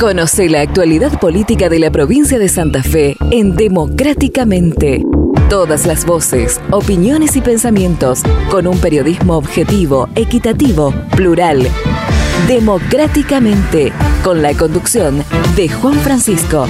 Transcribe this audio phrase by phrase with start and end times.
[0.00, 5.04] Conoce la actualidad política de la provincia de Santa Fe en Democráticamente.
[5.50, 11.68] Todas las voces, opiniones y pensamientos con un periodismo objetivo, equitativo, plural.
[12.48, 13.92] Democráticamente,
[14.24, 15.22] con la conducción
[15.54, 16.66] de Juan Francisco.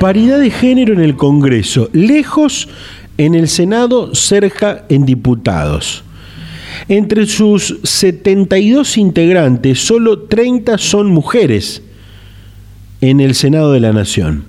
[0.00, 2.68] Paridad de género en el Congreso, lejos
[3.16, 6.04] en el Senado, cerca en diputados.
[6.88, 11.82] Entre sus 72 integrantes, solo 30 son mujeres
[13.00, 14.44] en el Senado de la Nación.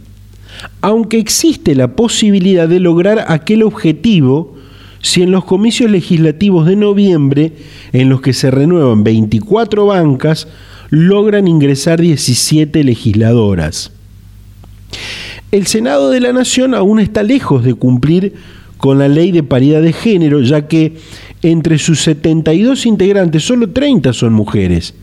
[0.81, 4.55] Aunque existe la posibilidad de lograr aquel objetivo
[5.01, 7.51] si en los comicios legislativos de noviembre,
[7.91, 10.47] en los que se renuevan 24 bancas,
[10.89, 13.91] logran ingresar 17 legisladoras.
[15.51, 18.33] El Senado de la Nación aún está lejos de cumplir
[18.83, 20.97] con la ley de paridad de género, ya que
[21.41, 24.93] entre sus 72 integrantes solo 30 son mujeres.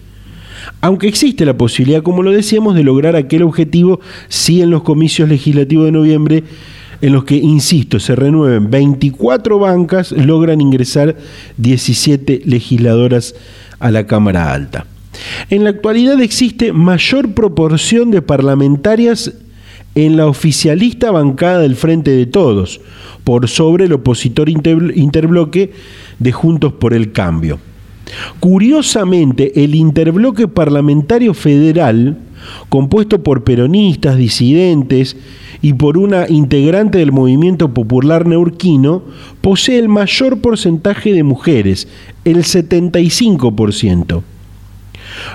[0.83, 5.31] Aunque existe la posibilidad, como lo decíamos, de lograr aquel objetivo si en los comicios
[5.31, 6.45] legislativos de noviembre,
[7.01, 11.17] en los que, insisto, se renueven 24 bancas, logran ingresar
[11.57, 13.35] 17 legisladoras
[13.79, 14.85] a la Cámara Alta.
[15.49, 19.33] En la actualidad existe mayor proporción de parlamentarias
[19.95, 22.81] en la oficialista bancada del Frente de Todos,
[23.25, 25.73] por sobre el opositor interbloque
[26.19, 27.59] de Juntos por el Cambio.
[28.41, 32.19] Curiosamente, el interbloque parlamentario federal,
[32.69, 35.17] compuesto por peronistas, disidentes
[35.63, 39.03] y por una integrante del movimiento popular neurquino,
[39.41, 41.87] posee el mayor porcentaje de mujeres,
[42.25, 44.23] el 75%.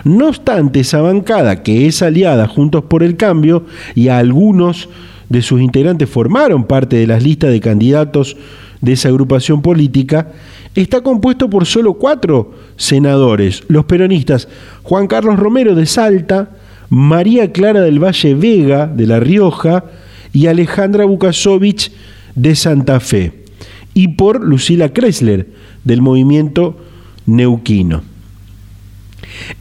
[0.04, 4.90] No obstante, esa bancada, que es aliada Juntos por el Cambio, y algunos
[5.30, 8.38] de sus integrantes formaron parte de las listas de candidatos
[8.82, 10.32] de esa agrupación política,
[10.76, 14.48] está compuesto por solo cuatro senadores, los peronistas
[14.84, 16.52] Juan Carlos Romero de Salta,
[16.90, 19.86] María Clara del Valle Vega de La Rioja
[20.34, 21.92] y Alejandra Bukasovich
[22.36, 23.46] de Santa Fe,
[23.94, 25.48] y por Lucila Kressler
[25.84, 26.78] del movimiento
[27.26, 28.15] neuquino.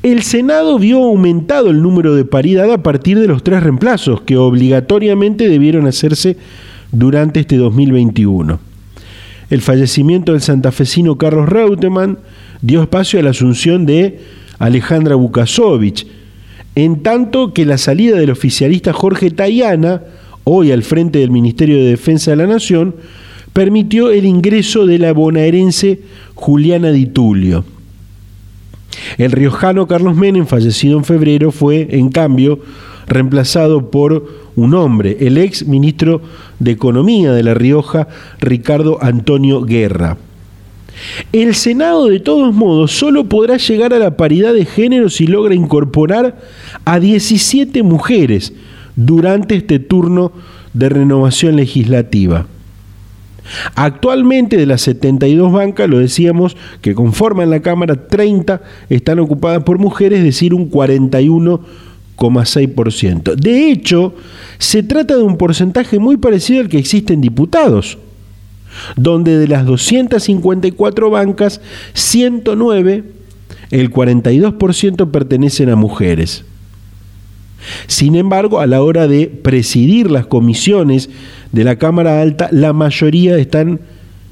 [0.03, 4.37] El Senado vio aumentado el número de paridad a partir de los tres reemplazos que
[4.37, 6.37] obligatoriamente debieron hacerse
[6.93, 8.59] durante este 2021.
[9.51, 12.19] El fallecimiento del santafesino Carlos Reutemann
[12.63, 14.21] dio espacio a la asunción de
[14.59, 16.07] Alejandra Bukasovich,
[16.75, 20.03] en tanto que la salida del oficialista Jorge Tayana,
[20.45, 22.97] hoy al frente del Ministerio de Defensa de la Nación,
[23.53, 26.01] permitió el ingreso de la bonaerense
[26.35, 27.65] Juliana Di Tulio.
[29.19, 32.61] El riojano Carlos Menem, fallecido en febrero, fue, en cambio,
[33.07, 36.23] reemplazado por un hombre, el ex ministro
[36.59, 38.09] de Economía de La Rioja,
[38.41, 40.17] Ricardo Antonio Guerra.
[41.33, 45.55] El Senado, de todos modos, solo podrá llegar a la paridad de género si logra
[45.55, 46.41] incorporar
[46.85, 48.53] a 17 mujeres
[48.97, 50.33] durante este turno
[50.73, 52.47] de renovación legislativa.
[53.75, 59.79] Actualmente de las 72 bancas, lo decíamos, que conforman la Cámara, 30 están ocupadas por
[59.79, 63.35] mujeres, es decir, un 41,6%.
[63.35, 64.15] De hecho,
[64.59, 67.99] se trata de un porcentaje muy parecido al que existe en diputados,
[68.97, 71.61] donde de las 254 bancas,
[71.93, 73.05] 109,
[73.71, 76.45] el 42% pertenecen a mujeres.
[77.87, 81.11] Sin embargo, a la hora de presidir las comisiones
[81.53, 83.81] de la Cámara Alta, la mayoría están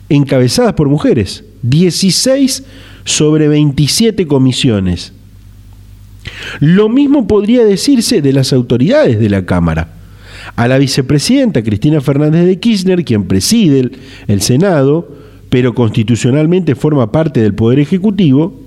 [0.08, 1.44] encabezadas por mujeres.
[1.62, 2.64] 16
[3.04, 5.12] sobre 27 comisiones.
[6.60, 9.88] Lo mismo podría decirse de las autoridades de la Cámara.
[10.56, 13.92] A la vicepresidenta Cristina Fernández de Kirchner, quien preside el,
[14.28, 15.08] el Senado,
[15.48, 18.61] pero constitucionalmente forma parte del Poder Ejecutivo,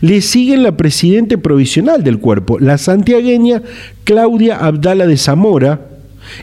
[0.00, 3.62] le siguen la presidente provisional del cuerpo, la santiagueña
[4.04, 5.88] Claudia Abdala de Zamora,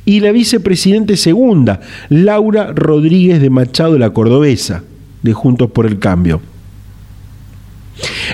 [0.06, 1.80] y la vicepresidente segunda,
[2.10, 4.84] Laura Rodríguez de Machado, la cordobesa,
[5.24, 6.42] de Juntos por el Cambio.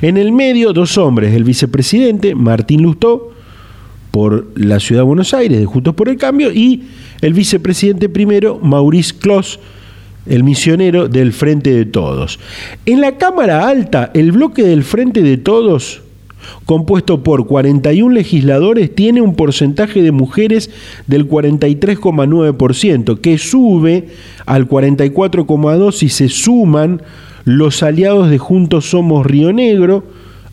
[0.01, 3.31] En el medio, dos hombres, el vicepresidente Martín Lustó,
[4.11, 6.83] por la Ciudad de Buenos Aires, de Juntos por el Cambio, y
[7.21, 9.59] el vicepresidente primero, Maurice Clos,
[10.25, 12.39] el misionero del Frente de Todos.
[12.85, 16.01] En la Cámara Alta, el bloque del Frente de Todos,
[16.65, 20.69] compuesto por 41 legisladores, tiene un porcentaje de mujeres
[21.07, 24.09] del 43,9%, que sube
[24.45, 27.01] al 44,2% si se suman
[27.43, 30.03] los aliados de Juntos Somos Río Negro,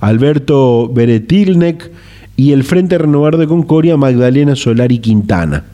[0.00, 1.90] Alberto Beretilnek,
[2.36, 5.64] y el Frente Renovar de Concordia, Magdalena Solari Quintana.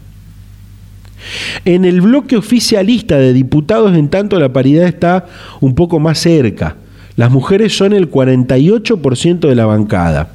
[1.65, 5.27] En el bloque oficialista de diputados, en tanto, la paridad está
[5.61, 6.77] un poco más cerca.
[7.17, 10.33] Las mujeres son el 48% de la bancada.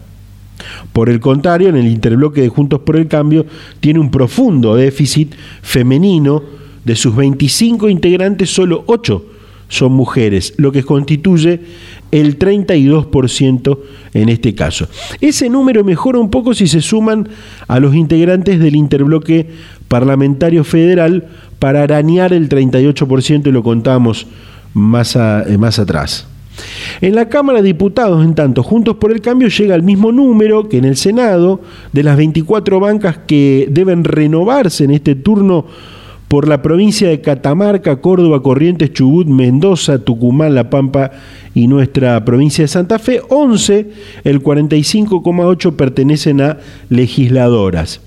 [0.91, 3.45] Por el contrario, en el interbloque de Juntos por el Cambio
[3.80, 6.44] tiene un profundo déficit femenino.
[6.83, 9.32] De sus 25 integrantes, solo 8
[9.74, 11.60] son mujeres, lo que constituye
[12.12, 13.80] el 32%
[14.14, 14.88] en este caso.
[15.20, 17.28] Ese número mejora un poco si se suman
[17.68, 19.48] a los integrantes del interbloque
[19.88, 21.28] parlamentario federal
[21.58, 24.28] para arañar el 38% y lo contamos
[24.74, 26.28] más, eh, más atrás.
[27.02, 30.69] En la Cámara de Diputados, en tanto, Juntos por el Cambio llega al mismo número
[30.69, 31.62] que en el Senado,
[31.92, 35.66] de las 24 bancas que deben renovarse en este turno
[36.28, 41.12] por la provincia de Catamarca, Córdoba, Corrientes, Chubut, Mendoza, Tucumán, La Pampa
[41.54, 43.92] y nuestra provincia de Santa Fe, 11,
[44.24, 46.58] el 45,8 pertenecen a
[46.90, 48.02] legisladoras.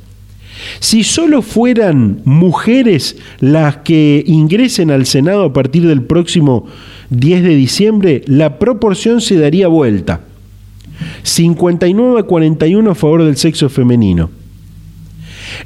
[0.81, 6.67] Si solo fueran mujeres las que ingresen al Senado a partir del próximo
[7.11, 10.23] 10 de diciembre, la proporción se daría vuelta.
[11.23, 14.31] 59 a 41 a favor del sexo femenino.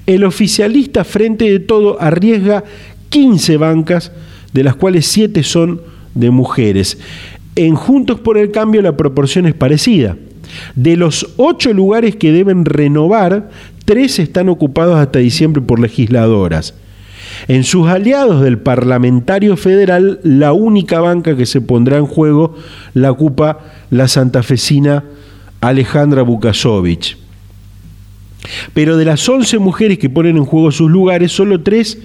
[0.07, 2.65] El oficialista frente de todo arriesga
[3.11, 4.13] 15 bancas,
[4.53, 5.81] de las cuales 7 son
[6.15, 6.99] de mujeres.
[7.57, 10.17] En Juntos por el Cambio la proporción es parecida.
[10.75, 13.51] De los 8 lugares que deben renovar,
[13.85, 16.75] 3 están ocupados hasta diciembre por legisladoras.
[17.49, 22.57] En sus aliados del parlamentario federal, la única banca que se pondrá en juego
[22.95, 23.61] la ocupa
[23.91, 25.05] la santafesina
[25.61, 27.17] Alejandra Bukasovich.
[28.75, 31.99] Pero de las 11 mujeres que ponen en juego sus lugares, solo 3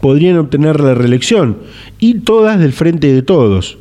[0.00, 1.58] podrían obtener la reelección,
[1.98, 3.78] y todas del frente de todos.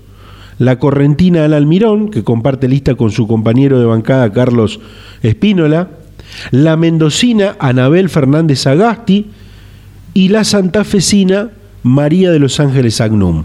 [0.57, 4.79] La correntina Al Almirón, que comparte lista con su compañero de bancada Carlos
[5.21, 5.89] Espínola,
[6.51, 9.27] la mendocina Anabel Fernández Agasti,
[10.13, 11.49] y la santafesina
[11.83, 13.43] María de los Ángeles Agnum.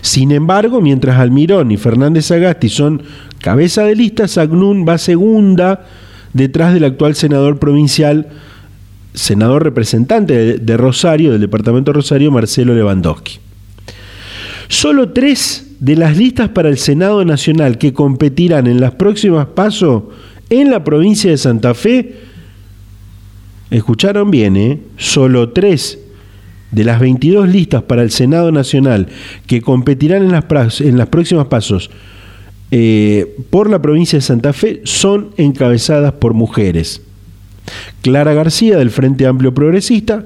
[0.00, 3.02] Sin embargo, mientras Almirón y Fernández Agasti son
[3.40, 5.86] cabeza de lista, Agnum va segunda
[6.34, 8.28] detrás del actual senador provincial,
[9.14, 13.38] senador representante de Rosario, del departamento de Rosario, Marcelo Lewandowski.
[14.68, 20.04] Solo tres de las listas para el Senado Nacional que competirán en las próximas pasos
[20.50, 22.16] en la provincia de Santa Fe
[23.70, 24.80] escucharon bien, ¿eh?
[24.96, 25.98] solo tres
[26.70, 29.08] de las 22 listas para el Senado Nacional
[29.46, 31.90] que competirán en las, en las próximas pasos
[32.70, 37.02] eh, por la provincia de Santa Fe son encabezadas por mujeres.
[38.02, 40.24] Clara García del Frente Amplio Progresista,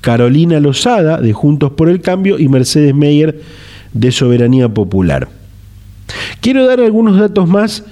[0.00, 3.40] Carolina Lozada de Juntos por el Cambio y Mercedes Meyer
[3.92, 5.28] de Soberanía Popular.
[6.40, 7.84] Quiero dar algunos datos más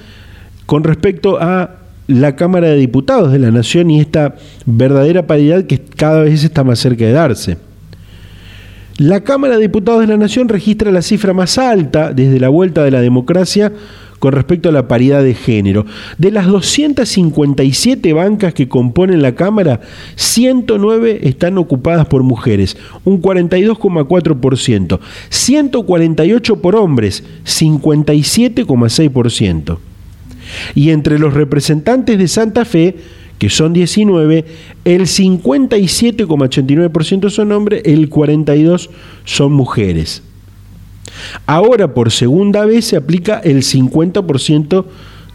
[0.66, 1.76] con respecto a
[2.06, 4.34] la Cámara de Diputados de la Nación y esta
[4.66, 7.69] verdadera paridad que cada vez está más cerca de darse.
[9.00, 12.84] La Cámara de Diputados de la Nación registra la cifra más alta desde la vuelta
[12.84, 13.72] de la democracia
[14.18, 15.86] con respecto a la paridad de género.
[16.18, 19.80] De las 257 bancas que componen la Cámara,
[20.16, 22.76] 109 están ocupadas por mujeres,
[23.06, 25.00] un 42,4%,
[25.30, 29.78] 148 por hombres, 57,6%.
[30.74, 32.96] Y entre los representantes de Santa Fe,
[33.40, 34.44] que son 19,
[34.84, 38.90] el 57,89% son hombres, el 42%
[39.24, 40.22] son mujeres.
[41.46, 44.84] Ahora, por segunda vez, se aplica el 50%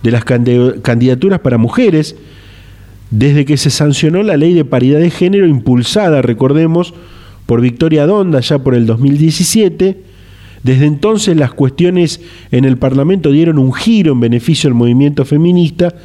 [0.03, 2.15] de las candidaturas para mujeres,
[3.09, 6.93] desde que se sancionó la ley de paridad de género impulsada, recordemos,
[7.47, 9.99] por Victoria Donda ya por el 2017,
[10.61, 12.21] desde entonces las cuestiones
[12.51, 15.95] en el Parlamento dieron un giro en beneficio del movimiento feminista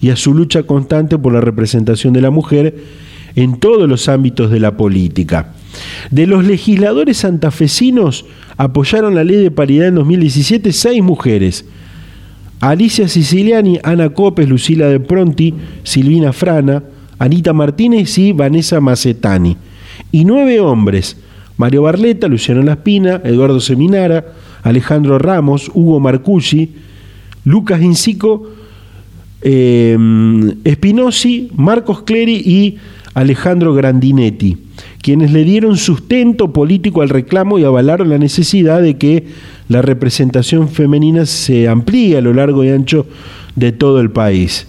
[0.00, 2.74] y a su lucha constante por la representación de la mujer
[3.34, 5.52] en todos los ámbitos de la política.
[6.10, 8.24] De los legisladores santafesinos
[8.56, 11.64] apoyaron la ley de paridad en 2017 seis mujeres.
[12.60, 16.82] Alicia Siciliani, Ana Copes, Lucila de Pronti, Silvina Frana,
[17.18, 19.56] Anita Martínez y Vanessa Macetani.
[20.10, 21.16] Y nueve hombres,
[21.56, 26.74] Mario Barleta, Luciano Laspina, Eduardo Seminara, Alejandro Ramos, Hugo Marcucci,
[27.44, 28.50] Lucas Incico,
[29.42, 29.96] eh,
[31.56, 32.76] Marcos Cleri y
[33.14, 34.56] Alejandro Grandinetti,
[35.02, 39.24] quienes le dieron sustento político al reclamo y avalaron la necesidad de que
[39.68, 43.06] la representación femenina se amplíe a lo largo y ancho
[43.56, 44.66] de todo el país.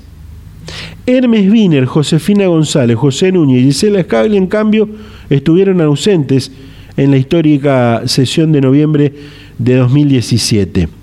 [1.05, 4.89] Hermes Wiener, Josefina González, José Núñez y Gisela Scagli, en cambio,
[5.29, 6.51] estuvieron ausentes
[6.97, 9.13] en la histórica sesión de noviembre
[9.57, 10.99] de 2017.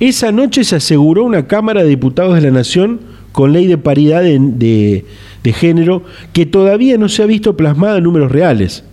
[0.00, 3.00] Esa noche se aseguró una Cámara de Diputados de la Nación
[3.32, 5.04] con ley de paridad de,
[5.42, 6.02] de, género
[6.32, 8.84] que todavía no se ha visto plasmada en números reales.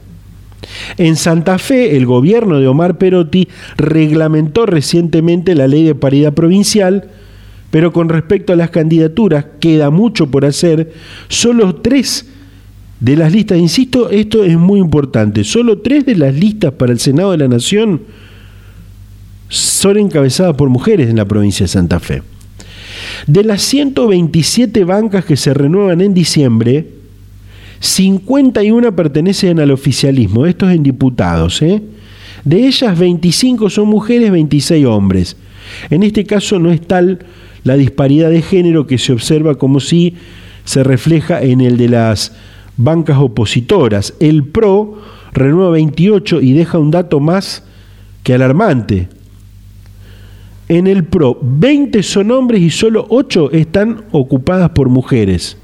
[0.98, 7.10] En Santa Fe, el gobierno de Omar Perotti reglamentó recientemente la ley de paridad provincial,
[7.72, 10.92] pero con respecto a las candidaturas queda mucho por hacer.
[11.28, 12.28] Solo tres
[13.00, 17.00] de las listas, insisto, esto es muy importante, solo tres de las listas para el
[17.00, 18.02] Senado de la Nación
[19.50, 22.22] son encabezadas por mujeres en la provincia de Santa Fe.
[23.28, 26.88] De las 127 bancas que se renuevan en diciembre,
[27.80, 31.62] 51 pertenecen al oficialismo, estos en diputados.
[31.62, 31.82] ¿eh?
[32.44, 35.38] De ellas 25 son mujeres, 26 hombres.
[35.90, 37.20] En este caso no es tal
[37.64, 40.16] la disparidad de género que se observa como si
[40.66, 42.34] se refleja en el de las
[42.78, 44.14] bancas opositoras.
[44.20, 45.02] El PRO
[45.34, 47.64] renueva 28 y deja un dato más
[48.24, 49.08] que alarmante.
[50.70, 55.58] En el PRO, 20 son hombres y solo 8 están ocupadas por mujeres.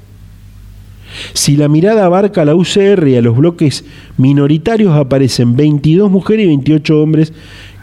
[1.32, 3.84] Si la mirada abarca la UCR y a los bloques
[4.16, 7.32] minoritarios, aparecen 22 mujeres y 28 hombres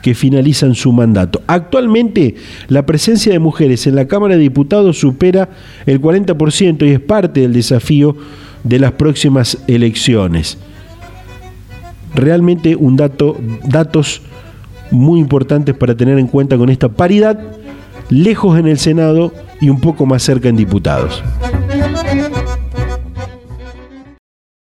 [0.01, 1.41] que finalizan su mandato.
[1.47, 2.35] Actualmente,
[2.67, 5.49] la presencia de mujeres en la Cámara de Diputados supera
[5.85, 8.17] el 40% y es parte del desafío
[8.65, 10.57] de las próximas elecciones.
[12.13, 14.21] Realmente un dato, datos
[14.93, 17.39] muy importantes para tener en cuenta con esta paridad,
[18.09, 21.23] lejos en el Senado y un poco más cerca en diputados.